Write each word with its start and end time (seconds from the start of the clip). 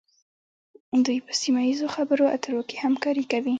دوی 1.05 1.19
په 1.25 1.33
سیمه 1.41 1.61
ایزو 1.67 1.87
خبرو 1.95 2.31
اترو 2.35 2.61
کې 2.69 2.75
همکاري 2.85 3.23
کوي 3.31 3.49